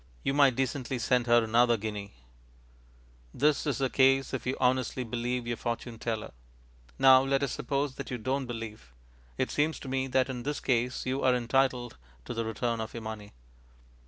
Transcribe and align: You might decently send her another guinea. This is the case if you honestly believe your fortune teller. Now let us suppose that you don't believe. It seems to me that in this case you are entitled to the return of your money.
You 0.23 0.33
might 0.33 0.55
decently 0.55 0.97
send 0.97 1.27
her 1.27 1.43
another 1.43 1.77
guinea. 1.77 2.13
This 3.35 3.67
is 3.67 3.77
the 3.77 3.87
case 3.87 4.33
if 4.33 4.47
you 4.47 4.57
honestly 4.59 5.03
believe 5.03 5.45
your 5.45 5.57
fortune 5.57 5.99
teller. 5.99 6.31
Now 6.97 7.21
let 7.21 7.43
us 7.43 7.51
suppose 7.51 7.93
that 7.97 8.09
you 8.09 8.17
don't 8.17 8.47
believe. 8.47 8.93
It 9.37 9.51
seems 9.51 9.77
to 9.81 9.87
me 9.87 10.07
that 10.07 10.27
in 10.27 10.41
this 10.41 10.59
case 10.59 11.05
you 11.05 11.21
are 11.21 11.35
entitled 11.35 11.97
to 12.25 12.33
the 12.33 12.43
return 12.43 12.81
of 12.81 12.95
your 12.95 13.03
money. 13.03 13.33